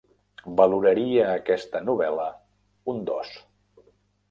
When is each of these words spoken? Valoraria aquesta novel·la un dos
Valoraria 0.61 1.27
aquesta 1.41 1.83
novel·la 1.91 2.27
un 2.95 3.07
dos 3.13 3.39